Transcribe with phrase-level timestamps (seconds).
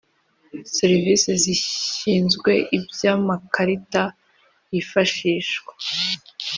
[0.77, 4.03] Serivisi zishinzwe iby amakarita
[4.71, 5.71] yifashishwa